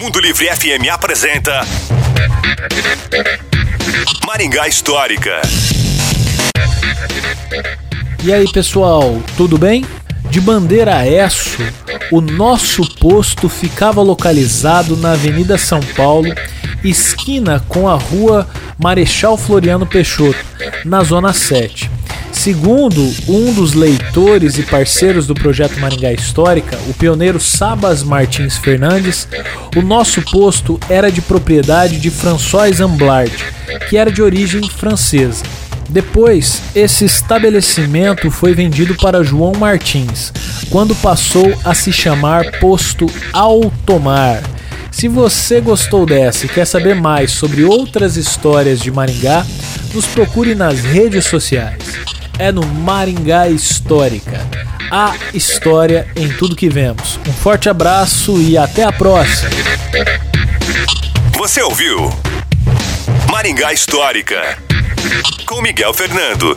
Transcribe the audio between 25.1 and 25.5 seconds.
do